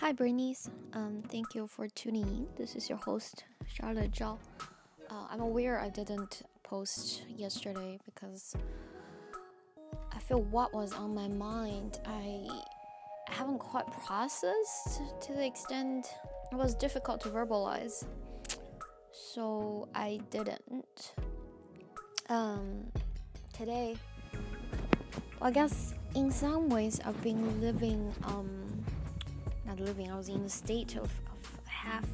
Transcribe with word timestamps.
Hi, 0.00 0.12
Bernice. 0.12 0.70
Um, 0.92 1.24
thank 1.26 1.56
you 1.56 1.66
for 1.66 1.88
tuning 1.88 2.22
in. 2.22 2.46
This 2.56 2.76
is 2.76 2.88
your 2.88 2.98
host, 2.98 3.42
Charlotte 3.66 4.12
Zhao. 4.12 4.38
Uh, 5.10 5.26
I'm 5.28 5.40
aware 5.40 5.80
I 5.80 5.88
didn't 5.88 6.42
post 6.62 7.24
yesterday 7.28 7.98
because 8.04 8.54
I 10.12 10.20
feel 10.20 10.42
what 10.42 10.72
was 10.72 10.92
on 10.92 11.16
my 11.16 11.26
mind 11.26 11.98
I 12.06 12.46
haven't 13.28 13.58
quite 13.58 13.86
processed 14.06 15.00
to 15.22 15.32
the 15.32 15.44
extent 15.44 16.06
it 16.52 16.54
was 16.54 16.76
difficult 16.76 17.20
to 17.22 17.28
verbalize. 17.30 18.04
So 19.10 19.88
I 19.96 20.20
didn't. 20.30 21.14
Um, 22.28 22.86
today, 23.52 23.96
well, 25.40 25.48
I 25.48 25.50
guess 25.50 25.92
in 26.14 26.30
some 26.30 26.68
ways 26.68 27.00
I've 27.04 27.20
been 27.20 27.60
living 27.60 28.14
um 28.22 28.67
not 29.68 29.80
living 29.80 30.10
I 30.10 30.16
was 30.16 30.28
in 30.28 30.42
a 30.44 30.48
state 30.48 30.96
of, 30.96 31.02
of 31.04 31.66
half 31.66 32.06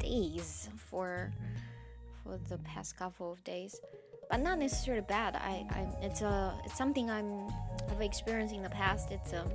days 0.00 0.70
for 0.76 1.30
for 2.22 2.38
the 2.48 2.56
past 2.58 2.96
couple 2.96 3.30
of 3.30 3.44
days. 3.44 3.80
But 4.30 4.40
not 4.40 4.58
necessarily 4.58 5.04
bad. 5.06 5.36
I, 5.36 5.66
I 5.70 5.86
it's 6.02 6.22
a 6.22 6.54
it's 6.64 6.76
something 6.76 7.10
I'm 7.10 7.48
I've 7.90 8.00
experienced 8.00 8.54
in 8.54 8.62
the 8.62 8.70
past. 8.70 9.10
It's 9.10 9.34
a 9.34 9.42
um, 9.42 9.50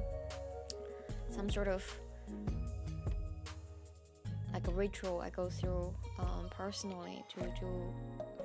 some 1.32 1.50
sort 1.50 1.68
of 1.68 1.84
like 4.54 4.68
a 4.68 4.72
ritual 4.72 5.22
I 5.22 5.30
go 5.30 5.50
through 5.50 5.94
um, 6.20 6.46
personally 6.52 7.24
to 7.34 7.42
to 7.42 7.68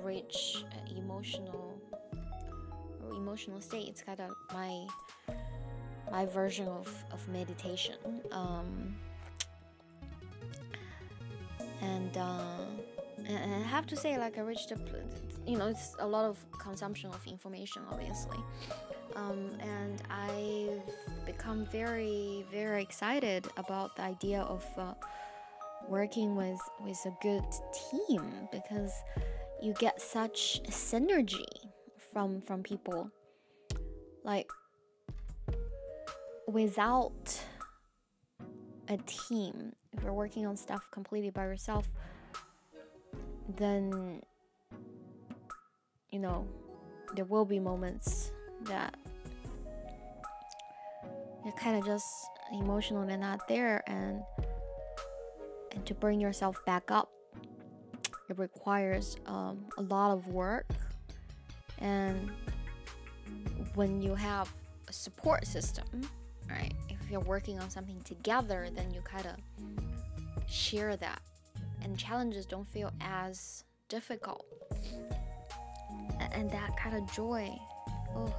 reach 0.03 0.63
emotional 0.97 1.79
emotional 3.15 3.61
state 3.61 3.87
it's 3.87 4.01
kind 4.01 4.19
of 4.19 4.31
my 4.53 4.85
my 6.11 6.25
version 6.25 6.67
of, 6.67 6.87
of 7.11 7.27
meditation. 7.29 7.95
Um, 8.31 8.95
and, 11.81 12.17
uh, 12.17 12.65
and 13.27 13.53
I 13.53 13.67
have 13.67 13.85
to 13.87 13.95
say, 13.95 14.17
like, 14.17 14.37
I 14.37 14.41
reached 14.41 14.71
a, 14.71 14.77
you 15.45 15.57
know, 15.57 15.67
it's 15.67 15.95
a 15.99 16.07
lot 16.07 16.25
of 16.25 16.37
consumption 16.59 17.09
of 17.09 17.25
information, 17.27 17.83
obviously. 17.91 18.37
Um, 19.15 19.51
and 19.59 20.01
I've 20.09 21.25
become 21.25 21.65
very, 21.71 22.45
very 22.51 22.81
excited 22.81 23.47
about 23.57 23.95
the 23.95 24.03
idea 24.03 24.41
of 24.41 24.65
uh, 24.77 24.93
working 25.87 26.35
with, 26.35 26.59
with 26.81 26.99
a 27.05 27.13
good 27.21 27.45
team 27.91 28.23
because 28.51 28.91
you 29.61 29.73
get 29.79 30.01
such 30.01 30.61
synergy 30.69 31.45
from 32.11 32.41
from 32.41 32.63
people 32.63 33.09
like 34.23 34.49
without 36.47 37.41
a 38.87 38.97
team, 39.05 39.73
if 39.93 40.03
you're 40.03 40.13
working 40.13 40.45
on 40.45 40.55
stuff 40.55 40.87
completely 40.91 41.29
by 41.29 41.43
yourself, 41.43 41.87
then 43.57 44.21
you 46.11 46.19
know 46.19 46.47
there 47.15 47.25
will 47.25 47.45
be 47.45 47.59
moments 47.59 48.31
that 48.63 48.95
you're 51.43 51.53
kind 51.53 51.77
of 51.77 51.85
just 51.85 52.07
emotionally 52.51 53.17
not 53.17 53.47
there 53.47 53.83
and 53.87 54.21
and 55.71 55.85
to 55.85 55.93
bring 55.93 56.19
yourself 56.19 56.57
back 56.65 56.89
up 56.89 57.09
it 58.29 58.39
requires 58.39 59.17
um, 59.27 59.65
a 59.77 59.81
lot 59.83 60.11
of 60.11 60.27
work. 60.27 60.67
And 61.79 62.31
when 63.75 64.01
you 64.01 64.15
have 64.15 64.51
a 64.87 64.93
support 64.93 65.45
system 65.45 65.85
right? 66.49 66.73
If 66.89 67.09
you're 67.09 67.19
working 67.21 67.59
on 67.59 67.69
something 67.69 67.99
together, 68.01 68.67
then 68.73 68.93
you 68.93 69.01
kind 69.01 69.25
of 69.25 69.35
share 70.49 70.95
that, 70.97 71.21
and 71.81 71.97
challenges 71.97 72.45
don't 72.45 72.67
feel 72.67 72.91
as 73.01 73.63
difficult. 73.89 74.45
And 76.31 76.49
that 76.51 76.75
kind 76.77 76.97
of 76.97 77.11
joy, 77.13 77.49
oh, 78.15 78.33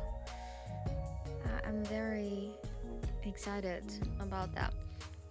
I'm 1.66 1.84
very 1.84 2.50
excited 3.24 3.84
about 4.20 4.54
that. 4.54 4.72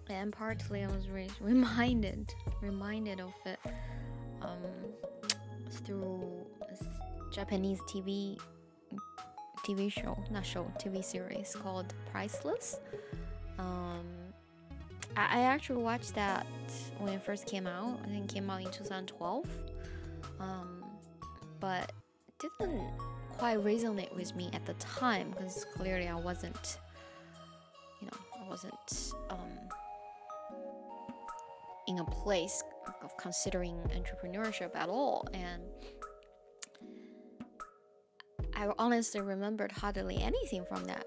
And 0.08 0.32
partly 0.32 0.84
I 0.84 0.86
was 0.86 1.08
re 1.08 1.28
reminded, 1.40 2.32
reminded 2.60 3.20
of 3.20 3.34
it 3.44 3.58
um, 4.42 4.58
through 5.84 6.46
Japanese 7.32 7.80
TV 7.82 8.38
TV 9.66 9.90
show, 9.90 10.16
not 10.30 10.46
show, 10.46 10.70
TV 10.78 11.04
series 11.04 11.56
called 11.56 11.92
Priceless. 12.12 12.78
Um, 13.58 14.04
I, 15.16 15.38
I 15.38 15.40
actually 15.42 15.82
watched 15.82 16.14
that 16.14 16.46
when 16.98 17.12
it 17.12 17.22
first 17.22 17.46
came 17.46 17.66
out. 17.66 17.98
I 18.04 18.08
think 18.08 18.32
came 18.32 18.48
out 18.48 18.60
in 18.60 18.70
2012. 18.70 19.48
Um, 20.38 20.84
but 21.58 21.92
didn't 22.38 22.90
quite 23.38 23.58
resonate 23.58 24.14
with 24.14 24.36
me 24.36 24.50
at 24.52 24.64
the 24.66 24.74
time 24.74 25.30
because 25.30 25.66
clearly 25.74 26.06
I 26.06 26.14
wasn't, 26.14 26.78
you 28.00 28.06
know, 28.06 28.18
I 28.44 28.48
wasn't 28.48 29.12
um, 29.30 29.50
in 31.88 31.98
a 31.98 32.04
place 32.04 32.62
of 33.02 33.16
considering 33.16 33.74
entrepreneurship 33.94 34.76
at 34.76 34.88
all. 34.88 35.26
And 35.32 35.62
I 38.56 38.70
honestly 38.78 39.20
remembered 39.20 39.70
hardly 39.70 40.16
anything 40.22 40.64
from 40.64 40.84
that 40.84 41.04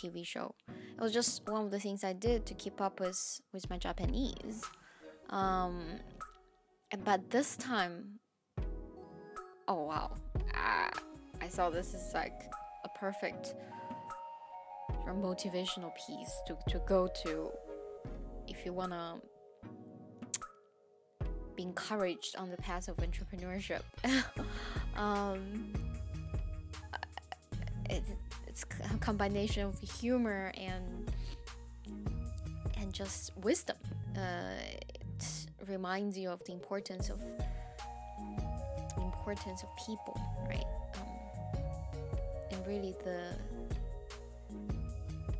TV 0.00 0.26
show. 0.26 0.54
It 0.68 1.00
was 1.00 1.12
just 1.12 1.46
one 1.46 1.66
of 1.66 1.70
the 1.70 1.78
things 1.78 2.04
I 2.04 2.14
did 2.14 2.46
to 2.46 2.54
keep 2.54 2.80
up 2.80 3.00
with 3.00 3.40
with 3.52 3.68
my 3.68 3.76
Japanese. 3.76 4.62
Um, 5.28 6.00
but 7.04 7.28
this 7.30 7.56
time, 7.56 8.18
oh 9.68 9.84
wow, 9.84 10.14
I, 10.54 10.90
I 11.42 11.48
saw 11.48 11.68
this 11.68 11.92
is 11.92 12.14
like 12.14 12.40
a 12.84 12.98
perfect 12.98 13.54
motivational 15.06 15.92
piece 16.06 16.32
to, 16.46 16.56
to 16.68 16.80
go 16.86 17.08
to 17.24 17.50
if 18.48 18.64
you 18.64 18.72
wanna 18.72 19.16
be 21.56 21.62
encouraged 21.62 22.36
on 22.36 22.50
the 22.50 22.56
path 22.56 22.88
of 22.88 22.96
entrepreneurship. 22.96 23.82
um, 24.96 25.72
it's, 27.90 28.10
it's 28.46 28.64
a 28.92 28.98
combination 28.98 29.64
of 29.64 29.78
humor 29.80 30.52
and 30.56 31.10
and 32.78 32.92
just 32.92 33.36
wisdom. 33.38 33.76
Uh, 34.16 34.20
it 35.18 35.46
reminds 35.68 36.16
you 36.16 36.30
of 36.30 36.44
the 36.44 36.52
importance 36.52 37.10
of 37.10 37.20
importance 38.96 39.62
of 39.62 39.68
people, 39.86 40.20
right? 40.48 40.64
Um, 40.96 41.60
and 42.50 42.66
really 42.66 42.94
the 43.04 43.32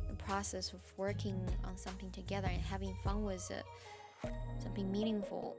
the 0.09 0.15
process 0.15 0.73
of 0.73 0.79
working 0.97 1.39
on 1.63 1.77
something 1.77 2.11
together 2.11 2.49
and 2.51 2.61
having 2.61 2.93
fun 3.03 3.23
with 3.23 3.49
it, 3.51 3.63
something 4.61 4.91
meaningful, 4.91 5.55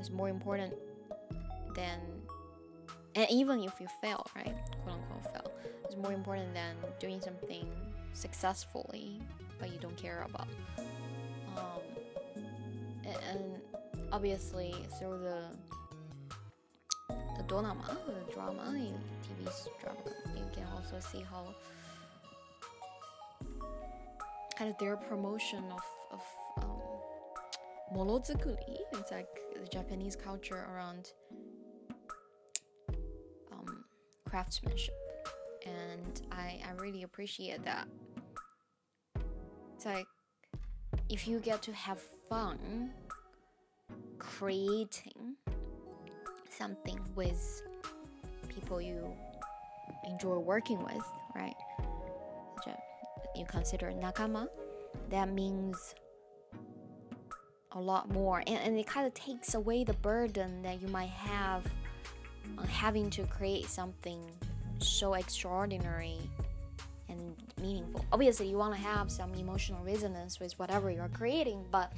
is 0.00 0.10
more 0.10 0.28
important 0.28 0.74
than 1.74 2.00
and 3.14 3.28
even 3.30 3.62
if 3.64 3.80
you 3.80 3.88
fail, 4.00 4.26
right? 4.36 4.54
Quote 4.84 4.96
unquote 4.96 5.32
fail 5.32 5.47
is 5.88 5.96
more 5.96 6.12
important 6.12 6.54
than 6.54 6.74
doing 6.98 7.20
something 7.20 7.66
successfully 8.12 9.20
but 9.58 9.72
you 9.72 9.78
don't 9.78 9.96
care 9.96 10.24
about. 10.28 10.48
Um, 11.56 11.82
and, 13.04 13.16
and 13.30 13.40
obviously 14.12 14.74
through 14.98 15.18
the 15.18 15.42
the 17.36 17.44
drama, 17.44 17.96
the 18.06 18.32
drama, 18.32 18.62
TV 19.22 19.48
drama, 19.80 20.00
you 20.36 20.44
can 20.52 20.64
also 20.74 20.98
see 21.00 21.24
how 21.30 21.54
kind 24.56 24.70
of 24.70 24.78
their 24.78 24.96
promotion 24.96 25.64
of 25.70 25.82
of 26.12 26.22
um, 26.64 27.96
monozukuri. 27.96 28.78
It's 28.92 29.10
like 29.10 29.28
the 29.54 29.68
Japanese 29.68 30.16
culture 30.16 30.66
around 30.72 31.12
um, 33.52 33.84
craftsmanship 34.28 35.07
and 35.66 36.22
I, 36.32 36.60
I 36.66 36.72
really 36.80 37.02
appreciate 37.02 37.64
that. 37.64 37.88
It's 39.74 39.86
like 39.86 40.06
if 41.08 41.28
you 41.28 41.38
get 41.40 41.62
to 41.62 41.72
have 41.72 42.00
fun 42.28 42.90
creating 44.18 45.36
something 46.50 47.00
with 47.14 47.62
people 48.48 48.80
you 48.80 49.12
enjoy 50.04 50.38
working 50.38 50.82
with, 50.82 51.04
right? 51.34 51.54
You 53.36 53.44
consider 53.44 53.92
nakama, 53.92 54.48
that 55.10 55.32
means 55.32 55.94
a 57.72 57.80
lot 57.80 58.10
more, 58.10 58.42
and, 58.48 58.58
and 58.58 58.76
it 58.76 58.86
kind 58.86 59.06
of 59.06 59.14
takes 59.14 59.54
away 59.54 59.84
the 59.84 59.92
burden 59.94 60.60
that 60.62 60.82
you 60.82 60.88
might 60.88 61.10
have 61.10 61.64
on 62.58 62.66
having 62.66 63.10
to 63.10 63.24
create 63.26 63.66
something 63.66 64.20
so 64.86 65.14
extraordinary 65.14 66.18
and 67.08 67.34
meaningful. 67.60 68.04
Obviously, 68.12 68.48
you 68.48 68.56
want 68.56 68.74
to 68.74 68.80
have 68.80 69.10
some 69.10 69.34
emotional 69.34 69.82
resonance 69.84 70.40
with 70.40 70.58
whatever 70.58 70.90
you're 70.90 71.08
creating, 71.08 71.64
but 71.70 71.92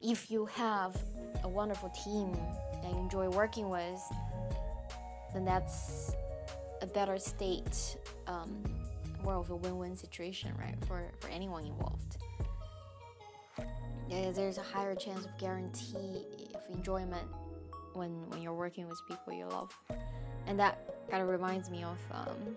if 0.00 0.30
you 0.30 0.46
have 0.46 0.96
a 1.42 1.48
wonderful 1.48 1.90
team 1.90 2.32
that 2.82 2.90
you 2.90 2.98
enjoy 2.98 3.28
working 3.28 3.70
with, 3.70 4.00
then 5.32 5.44
that's 5.44 6.14
a 6.82 6.86
better 6.86 7.18
state, 7.18 7.96
um, 8.26 8.62
more 9.22 9.34
of 9.34 9.50
a 9.50 9.56
win-win 9.56 9.96
situation, 9.96 10.52
right, 10.58 10.76
for 10.86 11.10
for 11.20 11.28
anyone 11.28 11.64
involved. 11.64 12.18
Yeah, 14.08 14.30
there's 14.30 14.58
a 14.58 14.62
higher 14.62 14.94
chance 14.94 15.24
of 15.24 15.36
guarantee 15.38 16.26
of 16.54 16.76
enjoyment 16.76 17.26
when 17.94 18.28
when 18.28 18.42
you're 18.42 18.54
working 18.54 18.88
with 18.88 19.00
people 19.08 19.32
you 19.32 19.46
love, 19.46 19.76
and 20.46 20.58
that 20.60 20.93
kind 21.10 21.22
of 21.22 21.28
reminds 21.28 21.70
me 21.70 21.84
of 21.84 21.98
um, 22.12 22.56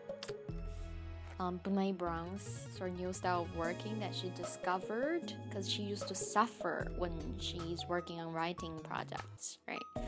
um, 1.40 1.60
Brene 1.64 1.98
Brown's 1.98 2.68
sort 2.76 2.92
of 2.92 3.00
new 3.00 3.14
style 3.14 3.44
of 3.44 3.56
working 3.56 4.00
that 4.00 4.16
she 4.16 4.32
discovered 4.36 5.34
because 5.48 5.70
she 5.70 5.84
used 5.84 6.08
to 6.08 6.16
suffer 6.16 6.88
when 6.98 7.14
she's 7.40 7.86
working 7.88 8.20
on 8.20 8.34
writing 8.34 8.80
projects, 8.84 9.60
right? 9.68 10.06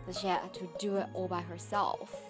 Because 0.00 0.20
she 0.20 0.28
had 0.28 0.54
to 0.54 0.68
do 0.78 0.96
it 0.96 1.06
all 1.14 1.28
by 1.28 1.40
herself. 1.40 2.22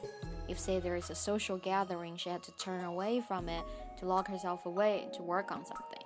If, 0.49 0.59
say, 0.59 0.81
there 0.81 0.97
is 0.97 1.11
a 1.11 1.15
social 1.15 1.59
gathering, 1.59 2.17
she 2.17 2.31
had 2.31 2.43
to 2.45 2.53
turn 2.53 2.85
away 2.85 3.23
from 3.27 3.49
it 3.49 3.65
to 3.99 4.07
lock 4.07 4.29
herself 4.29 4.65
away 4.65 5.09
to 5.15 5.23
work 5.23 5.53
on 5.53 5.65
something. 5.67 6.03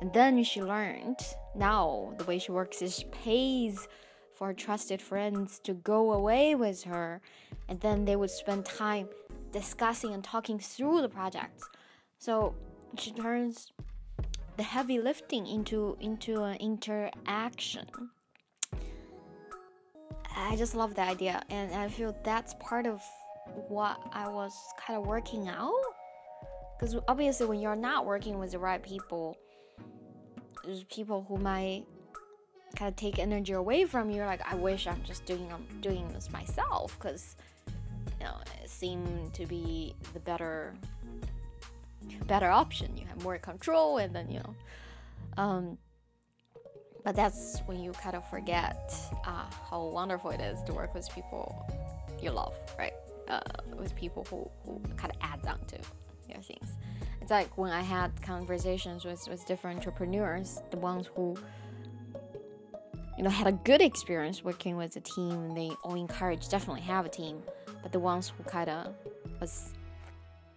And 0.00 0.12
then 0.12 0.42
she 0.44 0.62
learned 0.62 1.18
now 1.54 2.14
the 2.18 2.24
way 2.24 2.38
she 2.38 2.52
works 2.52 2.80
is 2.80 2.96
she 2.98 3.04
pays 3.06 3.86
for 4.36 4.48
her 4.48 4.54
trusted 4.54 5.00
friends 5.00 5.58
to 5.60 5.72
go 5.72 6.12
away 6.12 6.54
with 6.54 6.84
her, 6.84 7.20
and 7.68 7.80
then 7.80 8.04
they 8.04 8.16
would 8.16 8.30
spend 8.30 8.64
time 8.64 9.08
discussing 9.50 10.12
and 10.12 10.22
talking 10.22 10.58
through 10.58 11.00
the 11.00 11.08
projects. 11.08 11.64
So 12.18 12.54
she 12.98 13.12
turns 13.12 13.72
the 14.56 14.62
heavy 14.62 15.00
lifting 15.00 15.46
into 15.46 15.96
into 16.00 16.42
an 16.42 16.56
interaction. 16.56 17.86
I 20.36 20.54
just 20.56 20.74
love 20.74 20.94
the 20.94 21.02
idea, 21.02 21.42
and 21.48 21.72
I 21.74 21.88
feel 21.88 22.14
that's 22.22 22.54
part 22.60 22.86
of 22.86 23.02
what 23.68 23.98
I 24.12 24.28
was 24.28 24.52
kind 24.78 24.98
of 24.98 25.06
working 25.06 25.48
out. 25.48 25.72
Because 26.78 26.94
obviously, 27.08 27.46
when 27.46 27.58
you're 27.58 27.74
not 27.74 28.04
working 28.04 28.38
with 28.38 28.52
the 28.52 28.58
right 28.58 28.82
people, 28.82 29.34
there's 30.62 30.84
people 30.84 31.24
who 31.26 31.38
might 31.38 31.86
kind 32.74 32.88
of 32.88 32.96
take 32.96 33.18
energy 33.18 33.52
away 33.52 33.84
from 33.84 34.10
you. 34.10 34.22
Like, 34.22 34.40
I 34.50 34.54
wish 34.54 34.86
I'm 34.86 35.02
just 35.04 35.24
doing 35.24 35.50
I'm 35.52 35.64
doing 35.80 36.08
this 36.12 36.30
myself 36.30 36.96
because 36.98 37.36
you 38.20 38.26
know 38.26 38.36
it 38.62 38.68
seemed 38.68 39.34
to 39.34 39.46
be 39.46 39.94
the 40.12 40.20
better 40.20 40.74
better 42.26 42.50
option. 42.50 42.96
You 42.96 43.06
have 43.06 43.22
more 43.22 43.38
control, 43.38 43.98
and 43.98 44.14
then 44.14 44.30
you 44.30 44.40
know. 44.40 44.54
Um, 45.36 45.78
but 47.04 47.14
that's 47.14 47.60
when 47.66 47.80
you 47.80 47.92
kind 47.92 48.16
of 48.16 48.28
forget 48.28 48.92
uh, 49.26 49.44
how 49.70 49.84
wonderful 49.84 50.30
it 50.30 50.40
is 50.40 50.60
to 50.64 50.72
work 50.72 50.92
with 50.92 51.08
people 51.14 51.64
you 52.20 52.30
love, 52.30 52.54
right? 52.78 52.94
Uh, 53.28 53.40
with 53.76 53.94
people 53.94 54.26
who, 54.28 54.48
who 54.64 54.80
kind 54.96 55.12
of 55.14 55.18
adds 55.20 55.46
on 55.46 55.58
to 55.66 55.78
your 56.28 56.42
things. 56.42 56.72
It's 57.20 57.30
like 57.30 57.56
when 57.56 57.72
I 57.72 57.82
had 57.82 58.10
conversations 58.22 59.04
with, 59.04 59.28
with 59.28 59.46
different 59.46 59.78
entrepreneurs, 59.78 60.60
the 60.70 60.78
ones 60.78 61.08
who 61.14 61.36
you 63.16 63.24
know 63.24 63.30
had 63.30 63.46
a 63.46 63.52
good 63.52 63.80
experience 63.80 64.44
working 64.44 64.76
with 64.76 64.96
a 64.96 65.00
team, 65.00 65.54
they 65.54 65.70
all 65.82 65.94
encourage 65.94 66.48
definitely 66.48 66.82
have 66.82 67.06
a 67.06 67.08
team. 67.08 67.42
But 67.82 67.92
the 67.92 68.00
ones 68.00 68.32
who 68.36 68.44
kind 68.44 68.68
of 68.68 68.94
was 69.40 69.72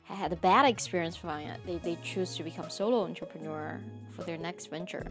had 0.04 0.34
a 0.34 0.36
bad 0.36 0.66
experience 0.66 1.16
from 1.16 1.40
it, 1.40 1.60
they, 1.66 1.78
they 1.78 1.98
choose 2.04 2.36
to 2.38 2.44
become 2.44 2.70
solo 2.70 3.04
entrepreneur 3.04 3.80
for 4.16 4.24
their 4.24 4.38
next 4.38 4.68
venture. 4.68 5.06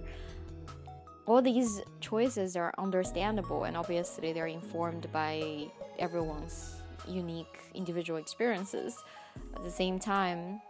All 1.27 1.41
these 1.41 1.83
choices 2.01 2.57
are 2.57 2.73
understandable 2.79 3.65
and 3.65 3.77
obviously 3.77 4.33
they're 4.33 4.47
informed 4.47 5.11
by 5.13 5.69
everyone's 5.99 6.77
unique 7.07 7.59
individual 7.75 8.19
experiences. 8.19 8.97
At 9.55 9.63
the 9.63 9.71
same 9.71 9.99
time, 9.99 10.61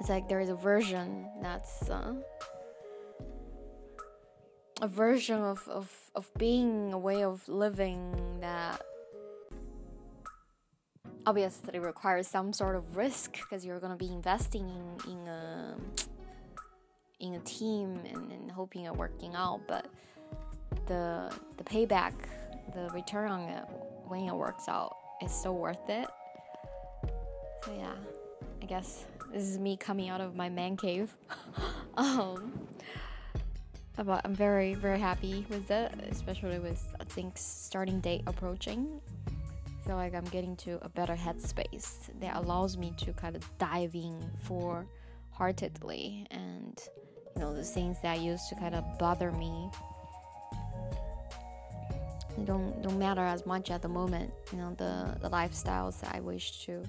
it's 0.00 0.08
like 0.08 0.28
there 0.28 0.40
is 0.40 0.48
a 0.48 0.54
version 0.54 1.28
that's 1.42 1.88
uh, 1.90 2.14
a 4.80 4.88
version 4.88 5.40
of, 5.40 5.66
of, 5.68 5.90
of 6.14 6.30
being 6.38 6.92
a 6.92 6.98
way 6.98 7.22
of 7.22 7.46
living 7.48 8.14
that 8.40 8.80
obviously 11.26 11.78
requires 11.78 12.26
some 12.26 12.52
sort 12.52 12.74
of 12.74 12.96
risk 12.96 13.32
because 13.32 13.64
you're 13.64 13.78
going 13.78 13.96
to 13.96 14.04
be 14.04 14.10
investing 14.12 14.68
in, 14.68 15.12
in 15.12 15.28
a 15.28 15.76
in 17.20 17.34
a 17.34 17.40
team 17.40 18.00
and, 18.08 18.32
and 18.32 18.50
hoping 18.50 18.84
it 18.84 18.96
working 18.96 19.34
out 19.34 19.60
but 19.68 19.86
the 20.86 21.30
the 21.58 21.64
payback 21.64 22.14
the 22.74 22.88
return 22.94 23.30
on 23.30 23.40
it 23.48 23.64
when 24.06 24.26
it 24.26 24.34
works 24.34 24.66
out 24.68 24.96
is 25.22 25.30
so 25.30 25.52
worth 25.52 25.88
it. 25.88 26.08
So 27.64 27.74
yeah 27.76 27.92
i 28.62 28.64
guess 28.64 29.04
this 29.30 29.42
is 29.42 29.58
me 29.58 29.76
coming 29.76 30.08
out 30.08 30.22
of 30.22 30.34
my 30.34 30.48
man 30.48 30.76
cave. 30.76 31.14
Um 31.96 32.52
but 34.04 34.20
i'm 34.24 34.34
very 34.34 34.74
very 34.74 34.98
happy 34.98 35.46
with 35.50 35.70
it 35.70 35.92
especially 36.10 36.58
with 36.58 36.94
i 37.00 37.04
think 37.04 37.32
starting 37.36 38.00
date 38.00 38.22
approaching. 38.26 39.00
I 39.80 39.86
feel 39.86 39.96
like 39.96 40.14
I'm 40.14 40.24
getting 40.24 40.56
to 40.56 40.78
a 40.82 40.88
better 40.88 41.16
headspace 41.16 42.10
that 42.20 42.36
allows 42.36 42.76
me 42.76 42.92
to 42.98 43.12
kind 43.12 43.34
of 43.34 43.48
dive 43.58 43.94
in 43.94 44.30
for 44.42 44.86
heartedly 45.30 46.26
and 46.30 46.78
you 47.34 47.42
know 47.42 47.54
the 47.54 47.64
things 47.64 47.96
that 48.02 48.20
used 48.20 48.48
to 48.50 48.54
kind 48.56 48.74
of 48.74 48.84
bother 48.98 49.32
me. 49.32 49.70
Don't 52.44 52.82
don't 52.82 52.98
matter 52.98 53.22
as 53.22 53.46
much 53.46 53.70
at 53.70 53.82
the 53.82 53.88
moment 53.88 54.32
you 54.52 54.58
know 54.58 54.74
the 54.76 55.16
the 55.22 55.30
lifestyles 55.30 56.00
that 56.00 56.14
I 56.14 56.20
wish 56.20 56.64
to 56.66 56.82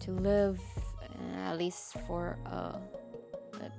to 0.00 0.12
live 0.12 0.60
uh, 1.02 1.50
at 1.50 1.58
least 1.58 1.96
for 2.06 2.38
a, 2.46 2.78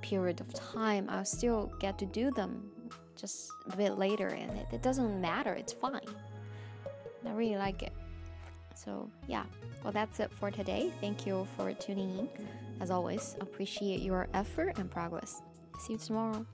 period 0.02 0.40
of 0.40 0.52
time 0.54 1.06
I'll 1.08 1.24
still 1.24 1.72
get 1.80 1.98
to 1.98 2.06
do 2.06 2.30
them 2.30 2.70
just 3.16 3.50
a 3.72 3.76
bit 3.76 3.98
later 3.98 4.28
and 4.28 4.50
it, 4.58 4.66
it 4.72 4.82
doesn't 4.82 5.20
matter 5.20 5.52
it's 5.52 5.72
fine 5.72 6.00
I 7.26 7.32
really 7.32 7.56
like 7.56 7.82
it. 7.82 7.92
So, 8.74 9.10
yeah, 9.26 9.44
well, 9.82 9.92
that's 9.92 10.20
it 10.20 10.30
for 10.32 10.50
today. 10.50 10.92
Thank 11.00 11.26
you 11.26 11.46
for 11.56 11.72
tuning 11.74 12.18
in. 12.18 12.28
As 12.80 12.90
always, 12.90 13.36
appreciate 13.40 14.00
your 14.00 14.28
effort 14.34 14.78
and 14.78 14.90
progress. 14.90 15.42
See 15.80 15.94
you 15.94 15.98
tomorrow. 15.98 16.46